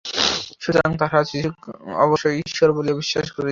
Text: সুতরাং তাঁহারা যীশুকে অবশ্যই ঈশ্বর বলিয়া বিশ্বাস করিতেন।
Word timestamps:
সুতরাং 0.59 0.91
তাঁহারা 0.97 1.23
যীশুকে 1.23 1.69
অবশ্যই 1.97 2.37
ঈশ্বর 2.41 2.69
বলিয়া 2.71 2.95
বিশ্বাস 2.95 3.27
করিতেন। 3.31 3.49